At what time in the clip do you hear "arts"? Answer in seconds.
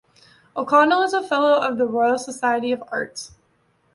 2.91-3.33